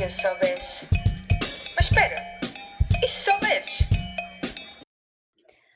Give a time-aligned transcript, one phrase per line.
[0.00, 0.86] se eu soubesse.
[1.76, 2.14] Mas espera,
[3.04, 3.78] e se souberes?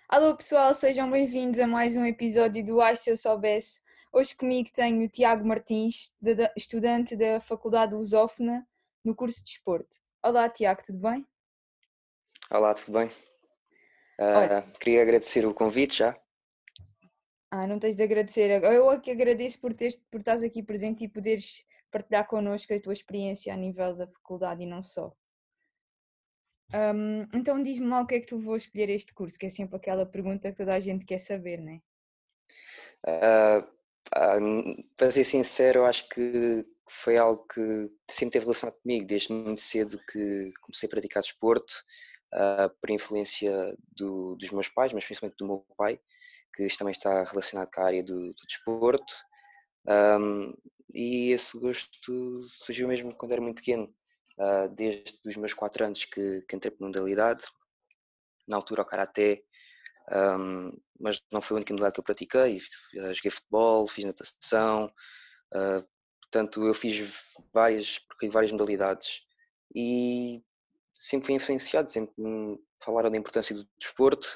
[0.09, 3.83] Alô pessoal, sejam bem-vindos a mais um episódio do Ai Se Eu Soubesse.
[4.11, 8.67] Hoje comigo tenho o Tiago Martins, de- de- estudante da Faculdade Lusófona,
[9.05, 9.99] no curso de Desporto.
[10.23, 11.27] Olá Tiago, tudo bem?
[12.51, 13.11] Olá, tudo bem?
[14.19, 16.17] Ah, queria agradecer o convite já.
[17.51, 18.63] Ah, não tens de agradecer.
[18.63, 21.63] Eu é que agradeço por, teres, por estás aqui presente e poderes
[21.95, 25.07] partilhar connosco a tua experiência a nível da faculdade e não só.
[26.73, 29.47] Ahm, então diz-me lá o que é que tu levou a escolher este curso, que
[29.47, 31.81] é sempre aquela pergunta que toda a gente quer saber, não é?
[33.07, 33.67] Ah,
[34.15, 39.07] ah, n- para ser sincero, eu acho que foi algo que sempre teve relacionado comigo,
[39.07, 41.75] desde muito cedo que comecei a praticar desporto,
[42.33, 43.53] ah, por influência
[43.97, 45.99] do- dos meus pais, mas principalmente do meu pai,
[46.55, 49.15] que também está relacionado com a área do, do desporto.
[49.89, 50.53] Ahm,
[50.95, 53.93] e esse gosto surgiu mesmo quando era muito pequeno,
[54.39, 57.45] ah, desde os meus 4 anos que, que entrei por modalidade,
[58.47, 59.43] na altura o Karaté,
[60.11, 60.71] ahm,
[61.01, 62.61] mas não foi a única modalidade que eu pratiquei.
[63.01, 64.93] Ah, joguei futebol, fiz natação,
[65.55, 65.85] ah,
[66.23, 68.01] portanto eu fiz várias,
[68.33, 69.23] várias modalidades
[69.75, 70.43] e
[70.93, 74.29] sempre fui influenciado, sempre me falaram da importância do desporto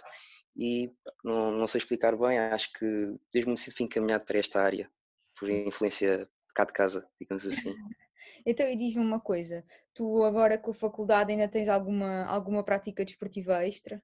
[0.56, 0.92] e
[1.24, 2.86] não, não sei explicar bem, acho que
[3.32, 4.90] desde muito cedo fui encaminhado para esta área,
[5.38, 6.28] por influência
[6.58, 7.72] cá de casa, digamos assim.
[8.44, 13.04] Então, e diz-me uma coisa, tu agora com a faculdade ainda tens alguma, alguma prática
[13.04, 14.02] desportiva extra?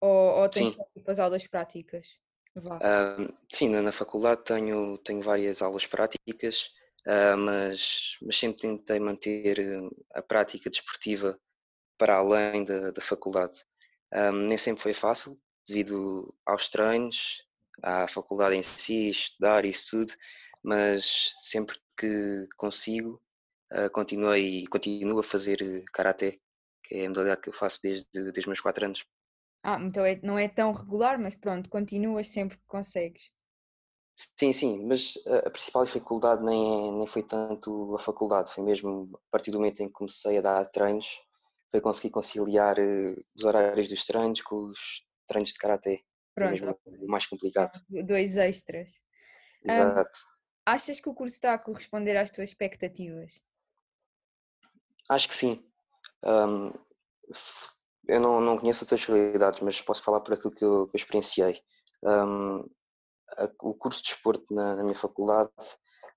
[0.00, 0.76] Ou, ou tens Sim.
[0.76, 2.06] só tipo as aulas práticas?
[2.80, 6.70] Ahm, sim, na, faculdade tenho, tenho várias aulas práticas,
[7.06, 11.38] ah, mas, mas sempre tentei manter eh, a prática desportiva
[11.98, 13.54] para além da, da faculdade.
[14.12, 17.42] Ahm, nem sempre foi fácil, devido aos treinos,
[17.82, 20.14] à faculdade em si, estudar e isso tudo,
[20.62, 21.04] mas
[21.42, 23.20] sempre que consigo,
[23.70, 26.38] ah, continuei, continuo a fazer karaté,
[26.84, 29.04] que é a modalidade que eu faço desde, desde os meus 4 anos.
[29.62, 33.22] Ah, então é- não é tão regular, mas pronto, continuas sempre que consegues.
[34.38, 35.14] Sim, sim, mas
[35.46, 39.58] a principal dificuldade nem, é- nem foi tanto a faculdade, foi mesmo a partir do
[39.58, 41.06] momento em que comecei a dar treinos,
[41.70, 46.02] foi conseguir conciliar eh, os horários dos treinos com os treinos de karaté.
[46.38, 47.72] Foi Pronto, mesmo o mais complicado.
[47.88, 48.88] dois extras.
[49.64, 50.18] Exato.
[50.64, 53.40] Achas que o curso está a corresponder às tuas expectativas?
[55.08, 55.64] Acho que sim.
[57.32, 57.68] F-
[58.08, 60.98] eu não, não conheço outras realidades, mas posso falar por aquilo que eu, que eu
[60.98, 61.60] experienciei.
[62.04, 62.64] Ahm,
[63.36, 65.50] a- o curso de desporto na, na minha faculdade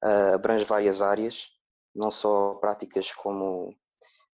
[0.01, 1.49] ah, abrange várias áreas,
[1.93, 3.75] não só práticas como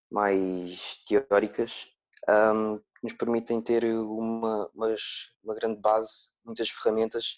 [0.09, 1.87] mais teóricas,
[2.27, 7.37] ahm, que nos permitem ter uma, umas- uma grande base, muitas ferramentas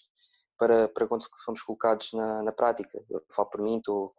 [0.64, 3.04] para, para quando somos colocados na, na prática.
[3.10, 4.14] Eu falo por mim, estou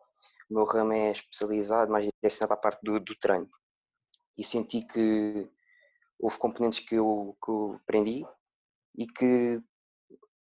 [0.49, 3.49] o meu ramo é especializado, mais direcionado para a parte do, do treino.
[4.37, 5.49] E senti que
[6.19, 8.23] houve componentes que eu, que eu aprendi
[8.95, 9.59] e que,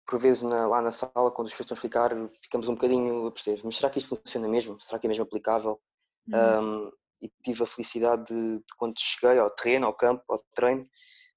[0.06, 2.10] por vezes, na- lá na sala, quando os professores explicar,
[2.42, 4.80] ficamos um bocadinho a perceber, mas será que isto funciona mesmo?
[4.80, 5.80] Será que é mesmo aplicável?
[6.28, 10.44] Hum, Um, e tive a felicidade de, de, quando cheguei ao terreno, ao campo, ao
[10.56, 10.88] treino,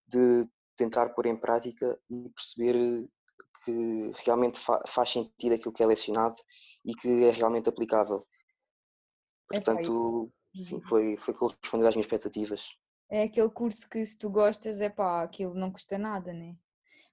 [0.07, 3.07] de tentar pôr em prática e perceber
[3.65, 6.35] que realmente fa faz sentido aquilo que é lecionado
[6.85, 8.25] e que é realmente aplicável.
[9.51, 12.69] Epá, Portanto, isso- sim, foi, foi corresponder às minhas expectativas.
[13.09, 16.55] É aquele curso que se tu gostas, é pá, aquilo não custa nada, né?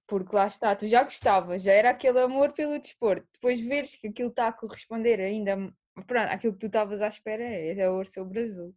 [0.06, 3.26] Porque lá está, tu já gostavas, já era aquele amor pelo desporto.
[3.32, 5.56] Depois veres que aquilo está a corresponder ainda,
[6.06, 8.74] pronto, aquilo que tu estavas à espera é, é o seu Brasil.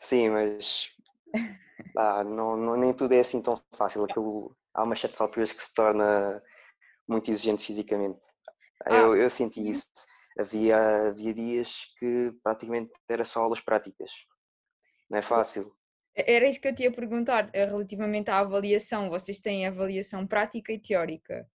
[0.00, 0.88] Sim, mas
[1.96, 4.04] ah, não, não, nem tudo é assim tão fácil.
[4.04, 6.42] Aquilo, há umas certas alturas que se torna
[7.12, 8.26] muito exigente fisicamente.
[8.84, 9.70] Ah, Eu, eu senti uhum.
[9.70, 9.90] isso.
[10.38, 14.10] Havia, havia dias que praticamente era só aulas práticas.
[15.10, 15.72] Não é fácil.
[16.14, 19.08] Era isso que eu te ia perguntar, eh, relativamente à avaliação.
[19.10, 21.46] Vocês têm avaliação prática e teórica.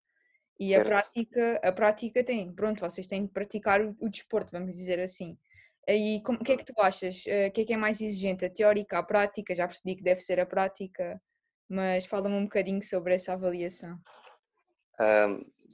[0.60, 0.88] E a Certo.
[0.90, 5.38] prática, a prática tem, pronto, vocês têm de praticar o, o desporto, vamos dizer assim.
[5.88, 7.24] E o que é que tu achas?
[7.28, 8.46] Eh, O que é que é mais exigente?
[8.46, 9.56] A teórica, a prática?
[9.56, 11.22] Já percebi que deve ser a prática,
[11.70, 13.98] mas fala-me um bocadinho sobre essa avaliação.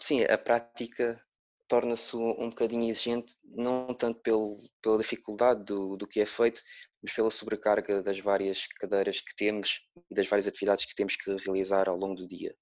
[0.01, 1.21] Sim, a prática
[1.67, 6.61] torna-se um, um bocadinho exigente, não tanto pelo, pela dificuldade do, do que é feito,
[7.01, 9.81] mas pela sobrecarga das várias cadeiras que temos
[10.11, 12.55] e das várias atividades que temos que realizar ao longo do dia.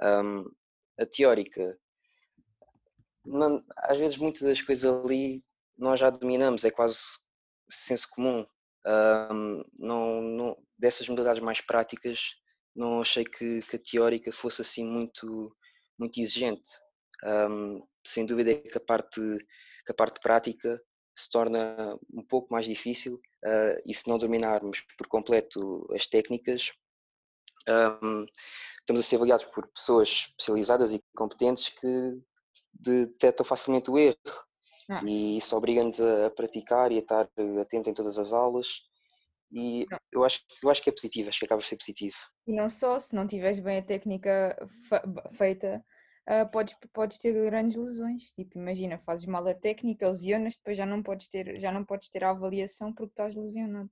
[0.00, 0.44] Ahm,
[0.98, 1.78] a teórica,
[3.24, 5.42] não- às vezes muitas das coisas ali
[5.76, 6.98] nós já dominamos, é quase
[7.68, 8.46] senso comum.
[8.86, 12.34] Ahm, não, não- dessas modalidades mais práticas,
[12.74, 15.54] não achei que, que a teórica fosse assim muito,
[15.98, 16.68] muito exigente.
[17.24, 20.80] Ahm, sem dúvida é que a parte, que a parte prática
[21.16, 23.14] se torna um pouco mais difícil
[23.44, 26.72] uh, e se não dominarmos por completo as técnicas,
[28.02, 28.26] um,
[28.80, 32.20] estamos a ser avaliados por pessoas especializadas e competentes que
[32.72, 34.16] detectam facilmente o erro
[34.88, 35.06] Nossa.
[35.06, 37.28] e isso obriga-nos a, a, praticar e a estar
[37.60, 38.82] atento em todas as aulas
[39.54, 42.16] e eu acho, eu acho que é positivo, acho que acaba por ser positivo.
[42.46, 44.56] E não só, se não tiveres bem a técnica
[45.32, 45.84] feita,
[46.28, 48.32] uh, podes, podes ter grandes lesões.
[48.34, 52.08] Tipo, imagina, fazes mal a técnica, lesionas, depois já não podes ter, já não podes
[52.10, 53.88] ter a avaliação porque estás lesionado.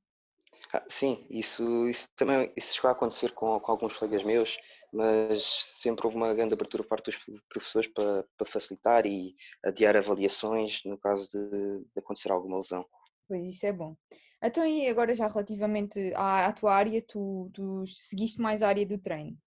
[0.72, 4.58] Ah, sim, isso, isso também isso chegou a acontecer com, com alguns colegas meus,
[4.92, 7.18] mas sempre houve uma grande abertura por parte dos
[7.48, 9.34] professores para, para facilitar e
[9.64, 12.86] adiar avaliações no caso de, de acontecer alguma lesão.
[13.28, 13.96] Pois isso é bom.
[14.42, 18.84] Então, e agora já relativamente à, à tua área, tu, tu seguiste mais a área
[18.84, 19.38] do treino,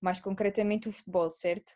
[0.00, 1.72] mais concretamente o futebol, certo?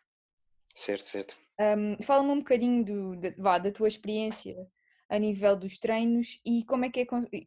[0.73, 1.37] Certo, certo.
[1.59, 4.67] Um, Fala-me um bocadinho do, de, vá, da tua experiência
[5.07, 7.05] a nível dos treinos e como é que é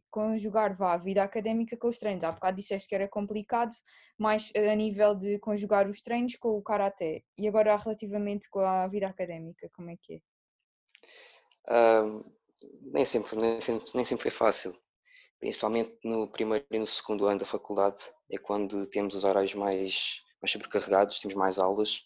[0.09, 2.23] conjugar vá, a vida académica com os treinos.
[2.23, 3.75] Há bocado disseste que era complicado,
[4.17, 7.23] mas a nível de conjugar os treinos com o karaté.
[7.37, 10.21] E agora relativamente com a vida académica, como é que
[11.67, 12.03] é?
[12.03, 12.23] Um,
[12.81, 14.75] nem, sempre, nem, sempre foi fácil.
[15.39, 20.21] Principalmente no primeiro e no segundo ano da faculdade, é quando temos os horários mais,
[20.41, 22.01] mais sobrecarregados, temos mais aulas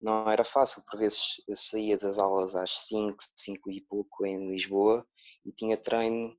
[0.00, 4.46] não era fácil, por vezes eu saía das aulas às 5, 5 e pouco em
[4.46, 5.04] Lisboa
[5.44, 6.36] e tinha treino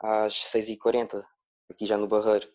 [0.00, 1.26] às 6 e 40
[1.70, 2.48] aqui já no Barreiro.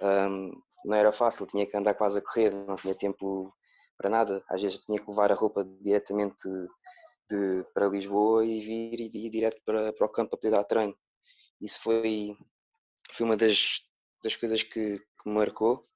[0.00, 0.50] Um,
[0.84, 3.54] não era fácil, tinha que andar quase a correr, não tinha tempo
[3.98, 4.42] para nada.
[4.48, 6.48] Às vezes tinha que levar a roupa diretamente
[7.28, 10.64] de, para Lisboa e vir e ir direto para, para o campo para poder dar
[10.64, 10.96] treino.
[11.60, 12.36] Isso foi,
[13.12, 13.82] foi uma das,
[14.22, 15.86] das coisas que, que me marcou,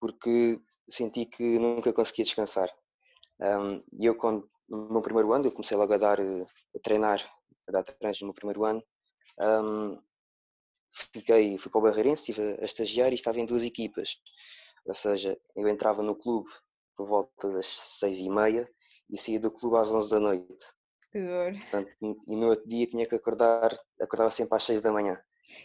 [0.00, 2.70] porque senti que nunca conseguia descansar.
[3.40, 7.20] Um, e eu, quando, no meu primeiro ano, eu comecei logo a dar, a treinar,
[7.68, 8.82] a dar treinos no meu primeiro ano.
[9.38, 10.00] Um,
[11.12, 14.16] fiquei, fui para o Barreirense, estive a estagiar e estava em duas equipas.
[14.84, 16.50] Ou seja, eu entrava no clube
[16.96, 18.68] por volta das seis e meia
[19.12, 20.64] e saía do clube às onze da noite.
[21.60, 21.92] Portanto,
[22.26, 25.20] e no outro dia tinha que acordar, acordava sempre às seis da manhã.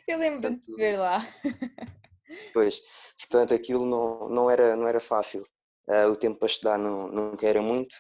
[0.06, 1.20] Eu lembro de ver lá.
[2.54, 2.82] Pois,
[3.18, 5.44] portanto aquilo não, não, era, não era fácil.
[5.88, 7.96] Uh, o tempo para estudar não, nunca era muito.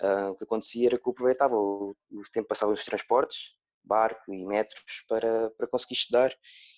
[0.00, 3.52] Uh, o que acontecia era que eu aproveitava o, o tempo passava nos transportes,
[3.84, 6.34] barco e metros, para, para conseguir estudar.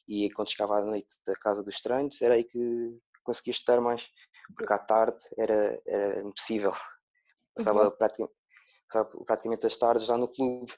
[0.07, 4.07] E quando chegava à noite da casa dos treinos, era aí que conseguia estudar mais,
[4.55, 6.75] porque à tarde era, era impossível.
[7.55, 7.91] Passava, uhum.
[7.91, 8.37] praticamente,
[8.91, 10.73] passava praticamente as tardes lá no clube.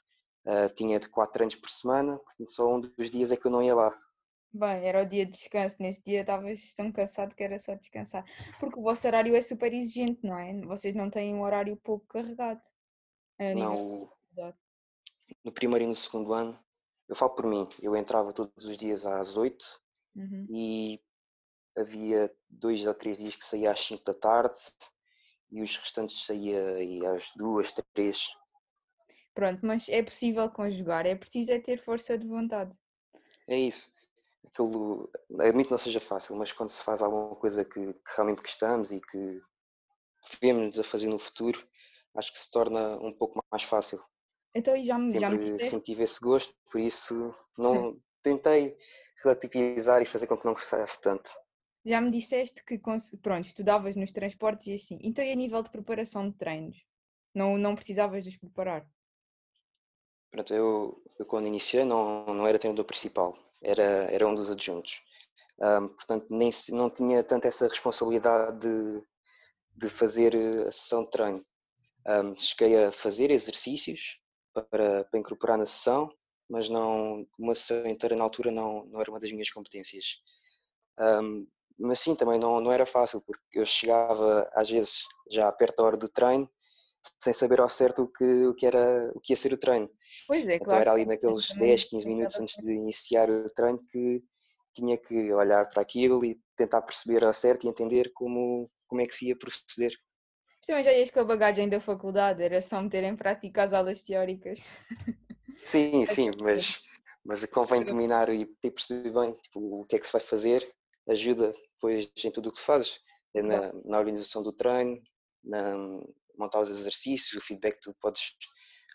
[0.45, 3.61] Uh, tinha de quatro treinos por semana, só um dos dias é que eu não
[3.61, 3.93] ia lá.
[4.53, 5.75] Bem, era o dia de descanso.
[5.79, 8.23] Nesse dia estavas tão cansado que era só descansar.
[8.59, 10.53] Porque o vosso horário é super exigente, não é?
[10.65, 12.61] Vocês não têm um horário pouco carregado.
[13.39, 14.09] Não.
[15.43, 16.57] No primeiro e no segundo ano,
[17.09, 19.63] eu falo por mim, eu entrava todos os dias às 8
[20.15, 20.45] uhum.
[20.49, 21.01] e
[21.77, 24.57] havia dois ou três dias que saía às 5 da tarde
[25.51, 26.61] e os restantes saía
[27.13, 28.27] às duas, três.
[29.33, 32.71] Pronto, mas é possível conjugar, é preciso é ter força de vontade.
[33.47, 33.91] É isso
[34.47, 35.09] aquilo,
[35.39, 38.91] admito que não seja fácil, mas quando se faz alguma coisa que, que realmente gostamos
[38.91, 39.41] e que
[40.39, 41.65] devemos a fazer no futuro,
[42.15, 43.99] acho que se torna um pouco mais fácil.
[44.55, 48.75] Então, e já me, Sempre já me senti esse gosto, por isso não tentei
[49.23, 51.29] relativizar e fazer com que não gostasse tanto.
[51.87, 54.99] Já me disseste que, pronto, estudavas nos transportes e assim.
[55.01, 56.85] Então, e a nível de preparação de treinos?
[57.33, 58.85] Não, não precisavas de os preparar?
[60.29, 65.01] Pronto, eu, eu quando iniciei não, não era treinador principal era, era um dos adjuntos.
[65.59, 69.03] Um, portanto, nem, não tinha tanto essa responsabilidade de,
[69.75, 70.35] de fazer
[70.67, 71.45] a sessão de treino.
[72.07, 74.19] Um, cheguei a fazer exercícios
[74.53, 76.09] para, para incorporar na sessão,
[76.49, 80.21] mas não uma sessão inteira na altura não, não era uma das minhas competências.
[80.99, 81.47] Um,
[81.77, 85.83] mas sim, também não, não era fácil, porque eu chegava às vezes já perto da
[85.83, 86.49] hora do treino
[87.19, 89.89] sem saber ao certo o que, o que, era, o que ia ser o treino.
[90.27, 90.81] Pois é, então claro.
[90.81, 94.23] era ali naqueles 10, 15 minutos antes de iniciar o treino que
[94.73, 99.05] tinha que olhar para aquilo e tentar perceber ao certo e entender como, como é
[99.05, 99.93] que se ia proceder.
[100.65, 104.03] Também já ias com a bagagem da faculdade, era só meter em prática as aulas
[104.03, 104.59] teóricas.
[105.63, 106.81] Sim, sim, mas,
[107.23, 110.67] mas convém dominar e ter percebido bem tipo, o que é que se vai fazer,
[111.09, 112.99] ajuda depois em tudo o que fazes,
[113.35, 115.01] é na, na organização do treino,
[115.43, 115.75] na,
[116.37, 118.35] montar os exercícios, o feedback que tu podes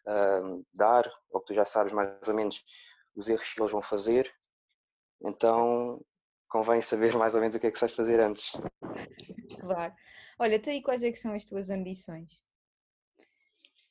[0.07, 2.63] uh, dar, ou que tu já sabes mais ou menos
[3.15, 4.33] os erros que eles vão fazer.
[5.25, 6.01] Então
[6.49, 8.53] convém saber mais ou menos o que é que vais fazer antes.
[9.61, 9.95] Claro.
[10.39, 12.43] Olha, até aí quais é que são as tuas ambições?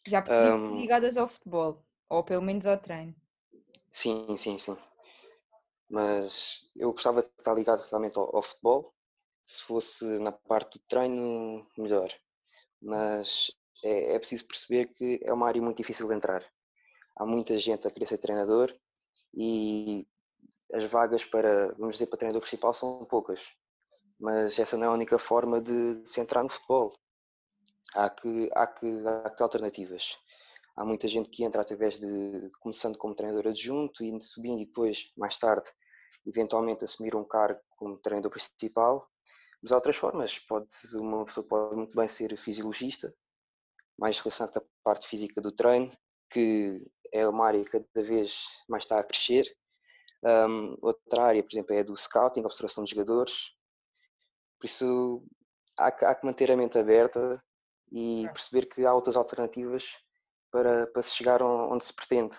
[0.08, 3.16] Já percebi um, ligadas ao futebol, ou pelo menos ao treino.
[3.92, 4.78] Sim, sim, sim.
[5.92, 8.94] Mas eu gostava de estar ligado realmente ao, ao futebol.
[9.44, 12.10] Se fosse na parte do treino, melhor.
[12.82, 13.52] Mas
[13.84, 16.50] é, é preciso perceber que é uma área muito difícil de entrar.
[17.18, 18.74] Há muita gente a querer ser treinador
[19.34, 20.08] e
[20.74, 23.46] as vagas para, vamos dizer, para treinador principal são poucas.
[24.18, 26.94] Mas essa não é a única forma de, se entrar no futebol.
[27.94, 30.18] Há que, há, que, há que ter alternativas.
[30.78, 35.12] Há muita gente que entra através de, começando como treinador adjunto e subindo e depois,
[35.18, 35.70] mais tarde,
[36.26, 39.08] eventualmente assumir um cargo como treinador principal.
[39.62, 40.40] Mas há outras formas.
[40.40, 43.14] Pode, uma pessoa pode muito bem ser fisiologista,
[43.98, 45.92] mais relacionado com a parte física do treino,
[46.30, 49.46] que é uma área que cada vez mais está a crescer.
[50.24, 53.52] Um, outra área, por exemplo, é do scouting, observação de jogadores.
[54.60, 55.24] Por isso,
[55.78, 57.44] há, há que manter a mente aberta
[57.92, 59.98] e perceber que há outras alternativas
[60.52, 62.38] para, para se chegar onde se pretende.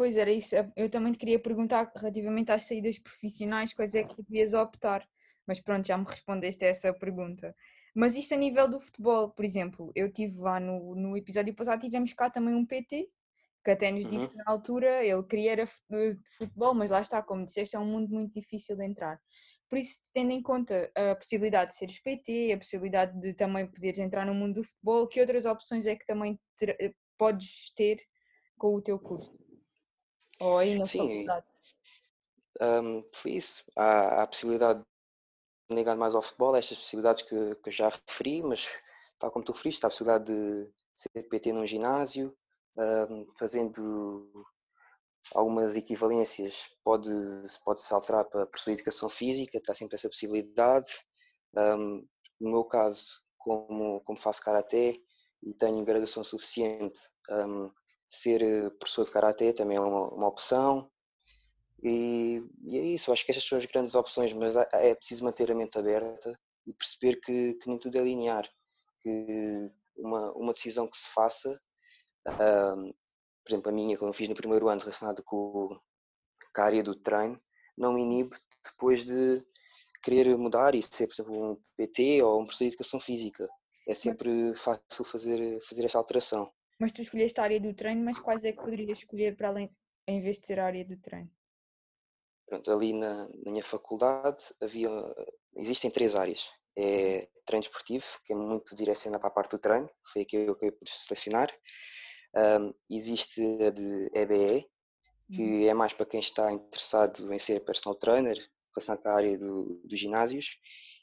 [0.00, 4.16] Pois era isso, eu também te queria perguntar relativamente às saídas profissionais, quais é que
[4.22, 5.06] devias optar,
[5.46, 7.54] mas pronto, já me respondeste a essa pergunta.
[7.94, 11.82] Mas isto a nível do futebol, por exemplo, eu tive lá no, no episódio passado,
[11.82, 13.10] tivemos cá também um PT,
[13.62, 14.30] que até nos disse uhum.
[14.30, 18.08] que na altura ele queria era futebol, mas lá está, como disseste, é um mundo
[18.08, 19.20] muito difícil de entrar.
[19.68, 23.98] Por isso, tendo em conta a possibilidade de seres PT, a possibilidade de também poderes
[23.98, 28.00] entrar no mundo do futebol, que outras opções é que também ter, eh, podes ter
[28.56, 29.49] com o teu curso?
[30.40, 31.46] Ou aí na Sim, faculdade?
[32.60, 33.64] Um, foi isso.
[33.76, 34.80] Há, há a possibilidade
[35.70, 38.68] de ligar mais ao futebol, estas possibilidades que, que eu já referi, mas
[39.18, 42.36] tal como tu referiste, há a possibilidade de ser PT num ginásio,
[42.76, 44.46] um, fazendo
[45.34, 47.10] algumas equivalências, pode,
[47.64, 50.90] pode se alterar para professor de educação física, está sempre essa possibilidade.
[51.56, 52.06] Um,
[52.40, 54.96] no meu caso, como, como faço karaté
[55.42, 57.70] e tenho graduação suficiente, um,
[58.10, 60.90] ser eh, professor de karaté também é uma, uma opção.
[61.82, 65.50] E, e, é isso, acho que estas são as grandes opções, mas é preciso manter
[65.50, 68.46] a mente aberta e perceber que, que nem tudo é linear,
[69.00, 71.58] que uma, uma decisão que se faça
[72.28, 72.92] um,
[73.44, 75.68] por exemplo, a minha, que eu fiz no primeiro ano, relacionada com,
[76.54, 77.40] com a área do treino,
[77.76, 79.44] não me inibe depois de
[80.02, 83.48] querer mudar e ser, por exemplo, um PT ou um professor de educação física.
[83.88, 86.50] É sempre fácil fazer, fazer esta alteração.
[86.80, 89.70] Mas tu escolheste a área do treino, mas quais é que poderias escolher para além,
[90.08, 91.30] em vez de ser a área do treino?
[92.46, 94.90] Pronto, ali na, na minha faculdade havia,
[95.54, 96.50] existem três áreas.
[96.76, 100.48] É treino esportivo, que é muito direcionado para a parte do treino, foi aqui que
[100.48, 101.52] eu acabei por selecionar.
[102.34, 104.66] Um, existe a de EBE,
[105.30, 105.68] que uhum.
[105.68, 108.38] é mais para quem está interessado em ser personal trainer,
[108.74, 110.58] relacionado com a área do, dos ginásios,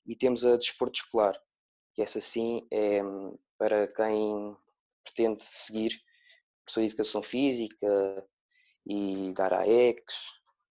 [0.07, 1.39] e temos a desporto escolar,
[1.93, 4.55] que essa sim é hum, para quem
[5.13, 5.99] pretende seguir
[6.63, 8.27] professor de educação física
[8.85, 10.03] e dar AEX.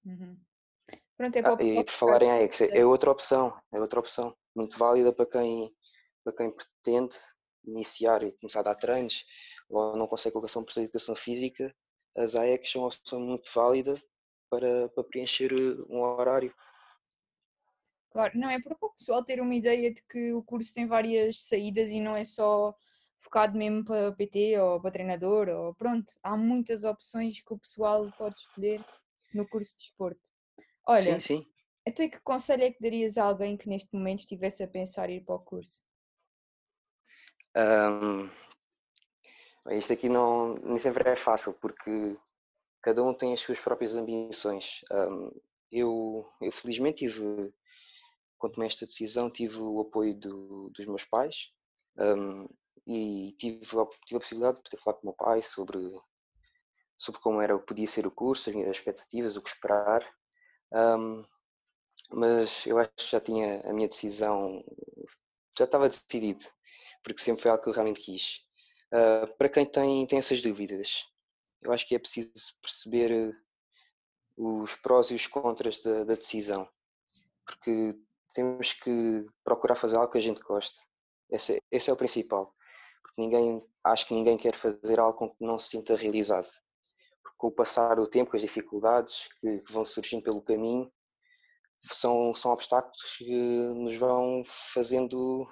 [0.05, 0.37] Uhum.
[1.17, 4.79] Pronto, é ah, e por falar em AEX, é outra opção, é outra opção, muito
[4.79, 5.75] válida para quem,
[6.23, 7.17] para quem pretende
[7.65, 9.25] iniciar e começar a dar treinos
[9.69, 11.75] ou não consegue colocação por educação física,
[12.17, 14.01] as AECs são uma opção muito válida
[14.51, 16.55] para, para preencher eh, um horário.
[18.11, 21.43] Claro, não é para o pessoal ter uma ideia de que o curso tem várias
[21.43, 22.75] saídas e não é só
[23.21, 28.11] focado mesmo para PT ou para treinador, ou pronto, há muitas opções que o pessoal
[28.17, 28.85] pode escolher
[29.35, 30.21] no curso de esporte.
[30.87, 31.47] Olha, sim, sim.
[31.85, 35.25] então que conselho é que darias a alguém que neste momento estivesse a pensar ir
[35.25, 35.83] para o curso?
[37.57, 38.31] Um,
[39.77, 42.17] isto aqui não, nem sempre é fácil, porque
[42.83, 44.85] cada um tem as suas próprias ambições.
[44.93, 45.31] Um,
[45.73, 47.53] eu, eu, felizmente tive,
[48.39, 51.51] quando tomei esta decisão, tive o apoio do, dos meus pais
[51.99, 52.49] um,
[52.87, 55.79] e tive, tive a possibilidade de poder falar com o meu pai sobre,
[56.97, 60.09] sobre como era, podia ser o curso, as minhas expectativas, o que esperar.
[60.73, 61.25] Um,
[62.11, 64.65] mas eu acho que já tinha a minha decisão,
[65.59, 66.45] já estava decidido,
[67.03, 68.41] porque sempre foi algo que eu realmente quis.
[68.93, 71.05] Uh, para quem tem, tem essas dúvidas,
[71.63, 72.31] eu acho que é preciso
[72.63, 73.37] perceber
[74.37, 76.69] os prós e os contras da, da decisão,
[77.45, 77.99] porque
[78.35, 80.79] temos que procurar fazer algo que a gente goste.
[81.31, 82.55] Esse, esse é o principal,
[83.07, 86.49] porque ninguém, acho que ninguém quer fazer algo com que não se sinta realizado.
[87.23, 90.91] Porque com o passar do tempo, com as dificuldades que, que vão surgindo pelo caminho,
[91.81, 93.35] são, são obstáculos que
[93.75, 95.47] nos vão fazendo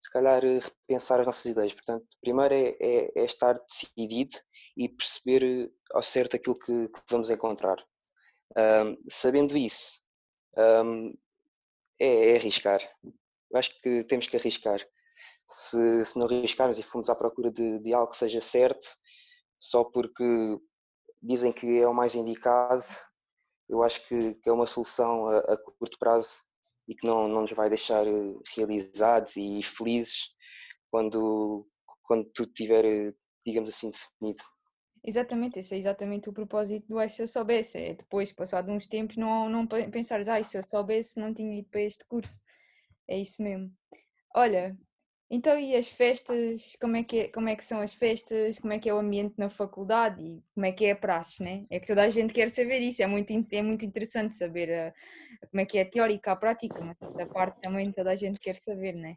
[0.00, 1.74] se calhar repensar as nossas ideias.
[1.74, 4.36] Portanto, primeiro é, é, é estar decidido
[4.76, 7.76] e perceber eh, ao certo aquilo que, que vamos encontrar.
[8.56, 10.00] Um, sabendo isso,
[10.56, 11.14] um,
[11.98, 12.80] é, é, arriscar.
[13.04, 14.80] Eu acho que temos que arriscar.
[15.52, 18.86] Se, se não arriscarmos e formos à procura de, de algo que seja certo,
[19.58, 20.24] só porque
[21.20, 22.84] dizem que é o mais indicado,
[23.68, 26.40] eu acho que, que é uma solução a, a, curto prazo
[26.88, 30.30] e que não, não nos vai deixar eh, realizados e felizes
[30.90, 31.66] quando,
[32.02, 33.14] quando tudo estiver,
[33.44, 34.42] digamos assim, definido.
[35.02, 39.16] Exatamente, esse é exatamente o propósito do se eu soubesse, é depois, passado uns tempos,
[39.16, 42.42] não, não pensares, ai, se eu soubesse não tinha ido para este curso,
[43.08, 43.72] é isso mesmo.
[44.34, 44.76] Olha,
[45.32, 48.72] então, e as festas, como é, que é, como é que são as festas, como
[48.72, 51.64] é que é o ambiente na faculdade e como é que é a praxe, né?
[51.70, 54.86] É que toda a gente quer saber isso, é muito, é muito interessante saber a,
[54.86, 54.94] eh,
[55.48, 58.40] como é que é a teórica, a prática, mas essa parte também toda a gente
[58.40, 59.14] quer saber, né?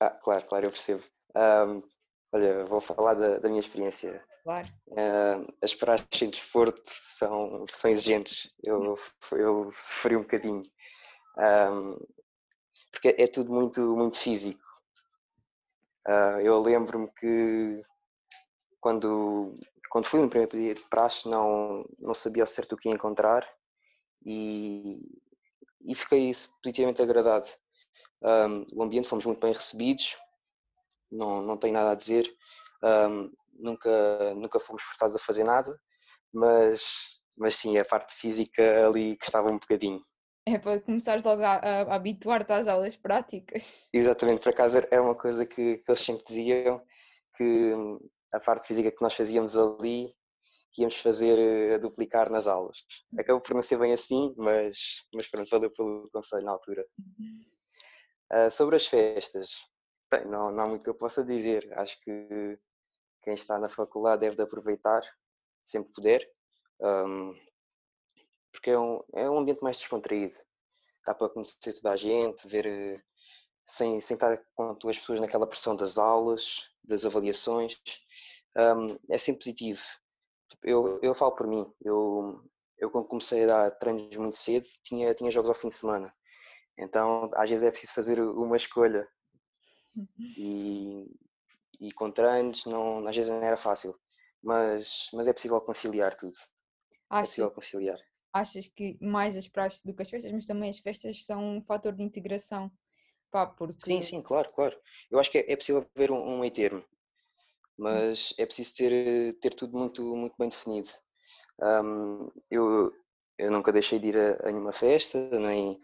[0.00, 1.04] Ah, claro, claro, eu percebo.
[1.36, 1.82] Um,
[2.32, 4.24] olha, vou falar da, da minha experiência.
[4.42, 4.68] Claro.
[4.88, 8.96] Uh, as praxes em desporto são, são exigentes, eu,
[9.32, 10.62] eu sofri um bocadinho.
[11.36, 11.98] Um,
[12.90, 14.73] porque é tudo muito, muito físico
[16.06, 17.82] Uh, eu lembro-me que
[18.80, 19.54] quando,
[19.88, 22.94] quando fui no primeiro dia de praxe não, não sabia ao certo o que ia
[22.94, 23.48] encontrar
[24.24, 25.00] e,
[25.86, 26.32] e fiquei
[26.62, 27.48] positivamente agradado.
[28.22, 30.16] Um, o ambiente fomos muito bem recebidos,
[31.10, 32.30] não, não tenho nada a dizer,
[32.82, 35.78] um, nunca, nunca fomos forçados a fazer nada,
[36.32, 36.84] mas,
[37.36, 40.00] mas sim, a parte física ali que estava um bocadinho.
[40.46, 43.88] É para começares logo a, a, a habituar-te às aulas práticas.
[43.92, 46.82] Exatamente, por acaso é uma coisa que, que eles sempre diziam,
[47.36, 47.72] que
[48.32, 50.14] a parte física que nós fazíamos ali
[50.78, 52.78] íamos fazer eh, a duplicar nas aulas.
[53.18, 54.76] Acabou por não ser bem assim, mas,
[55.14, 56.84] mas pronto, valeu pelo conselho na altura.
[58.32, 59.50] Uh, sobre as festas,
[60.10, 61.72] bem, não, não há muito que eu possa dizer.
[61.78, 62.58] Acho que
[63.22, 65.02] quem está na faculdade deve de aproveitar,
[65.62, 66.28] sempre puder.
[66.80, 67.32] Um,
[68.54, 70.36] porque é um, é um ambiente mais descontraído.
[71.04, 73.02] Dá para conhecer toda a gente, ver eh,
[73.66, 77.76] sem, sem estar com as pessoas naquela pressão das aulas, das avaliações.
[78.56, 79.82] Um, é sempre positivo.
[80.48, 82.40] Tipo, eu, eu falo por mim, eu,
[82.78, 86.14] eu quando comecei a dar treinos muito cedo, tinha, tinha jogos ao fim de semana.
[86.78, 89.06] Então, às vezes é preciso fazer uma escolha.
[90.36, 91.06] E,
[91.80, 93.96] e com treinos, não, às vezes não era fácil.
[94.42, 96.34] Mas, mas é possível conciliar tudo.
[97.08, 97.98] Acho, é possível conciliar
[98.34, 101.62] achas que mais as praxes do que as festas, mas também as festas são um
[101.62, 102.70] fator de integração?
[103.30, 103.84] Pá, porque...
[103.84, 104.76] Sim, sim, claro, claro.
[105.10, 106.84] Eu acho que é, é possível haver um, um meio termo, hum.
[107.78, 110.88] mas é preciso ter, ter tudo muito, muito bem definido.
[111.62, 112.92] Um, eu,
[113.38, 115.80] eu nunca deixei de ir a, a nenhuma festa, nem,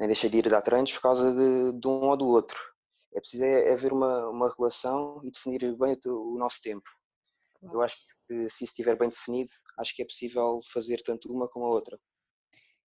[0.00, 2.58] nem deixei de ir a dar treinos por causa de, de um ou do outro.
[3.14, 6.88] É preciso é, é haver uma, uma relação e definir bem o, o nosso tempo.
[7.72, 7.96] Eu acho
[8.26, 11.70] que se isso estiver bem definido, acho que é possível fazer tanto uma como a
[11.70, 11.98] outra.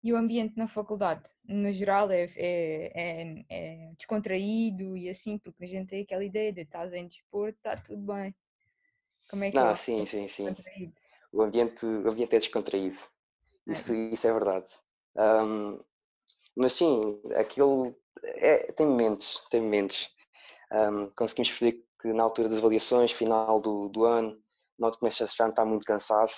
[0.03, 5.65] E o ambiente na faculdade, no geral, é, é, é, é descontraído e assim, porque
[5.65, 8.35] a gente tem aquela ideia de estás em desporto, está tudo bem.
[9.29, 9.77] Como é que Não, é?
[9.77, 10.55] sim, sim, sim.
[11.33, 12.97] O ambiente, o ambiente é descontraído.
[13.67, 13.73] É.
[13.73, 13.97] Isso, é.
[13.97, 14.69] isso é verdade.
[15.17, 15.81] Um,
[16.55, 20.09] mas sim, aquilo é, tem momentos, tem momentos.
[20.73, 24.41] Um, conseguimos perceber que na altura das avaliações, final do, do ano,
[24.79, 26.31] não te começas já a estar muito cansado,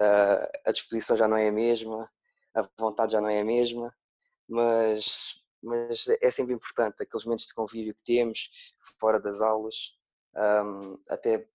[0.00, 2.10] a disposição já não é a mesma,
[2.54, 3.94] a vontade já não é a mesma,
[4.48, 8.50] mas, mas é sempre importante aqueles momentos de convívio que temos
[9.00, 9.74] fora das aulas,
[11.08, 11.46] até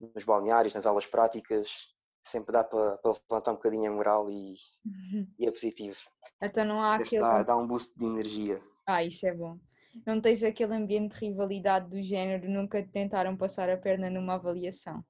[0.00, 1.88] nos balneários, nas aulas práticas,
[2.22, 5.26] sempre dá para, para levantar um bocadinho a moral e, uhum.
[5.38, 5.96] e é positivo.
[6.42, 7.22] Então não há aquele...
[7.22, 8.60] dá, dá um boost de energia.
[8.86, 9.58] Ah, isso é bom.
[10.06, 14.34] Não tens aquele ambiente de rivalidade do género, nunca te tentaram passar a perna numa
[14.34, 15.02] avaliação.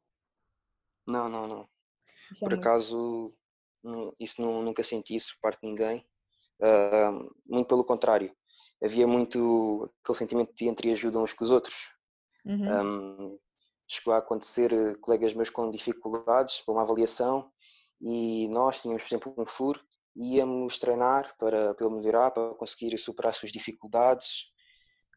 [1.07, 1.69] Não, não, não.
[2.31, 2.67] Isso é Por muito...
[2.67, 3.35] acaso,
[4.19, 6.07] isso não, nunca senti isso por parte de ninguém.
[6.61, 8.35] Uh, muito pelo contrário.
[8.83, 11.93] Havia muito aquele sentimento de entreajuda uns com os outros.
[12.45, 13.33] Uhum.
[13.33, 13.39] Um,
[13.89, 17.51] chegou a acontecer eh, colegas meus com dificuldades para uma avaliação
[18.01, 19.81] e nós tínhamos, por exemplo, um furo
[20.15, 24.47] e íamos treinar para, para ele melhorar, para conseguir superar as suas dificuldades.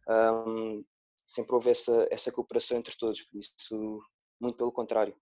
[0.08, 0.84] Um,
[1.23, 3.99] sempre houve essa, essa cooperação entre todos, por isso,
[4.39, 5.15] muito pelo contrário.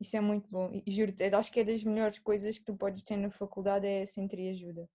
[0.00, 0.82] Isso é muito bom.
[0.86, 4.20] Juro-te, acho que é das melhores coisas que tu podes ter na faculdade é essa
[4.20, 4.88] ajuda.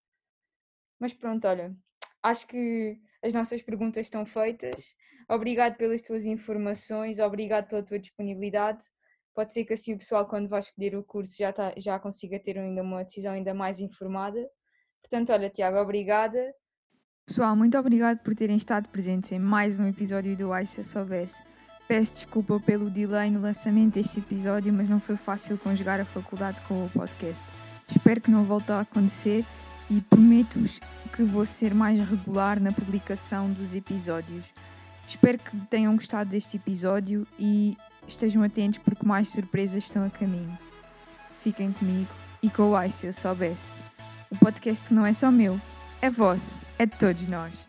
[1.00, 1.76] Mas pronto, olha,
[2.22, 4.96] acho que as nossas perguntas estão feitas.
[5.30, 8.86] Obrigado pelas tuas informações, obrigado pela tua disponibilidade.
[9.34, 12.40] Pode ser que assim o pessoal, quando vai escolher o curso, já, tá, já consiga
[12.40, 14.50] ter ainda uma decisão ainda mais informada.
[15.02, 16.54] Portanto, olha, Tiago, obrigada.
[17.26, 20.84] Pessoal, muito obrigado por terem estado presentes em mais um episódio do Ai Se Eu
[20.84, 21.42] Soubesse.
[21.88, 26.60] Peço desculpa pelo delay no lançamento deste episódio, mas não foi fácil conjugar a faculdade
[26.68, 27.46] com o podcast.
[27.90, 29.46] Espero que não volte a acontecer
[29.90, 30.82] e prometo-vos
[31.14, 34.44] que vou ser mais regular na publicação dos episódios.
[35.08, 40.58] Espero que tenham gostado deste episódio e estejam atentos porque mais surpresas estão a caminho.
[41.42, 42.10] Fiquem comigo
[42.44, 43.74] e com o Ai Se Eu Soubesse.
[44.30, 45.60] O podcast não é só meu,
[46.02, 47.67] é vosso, é de todos nós.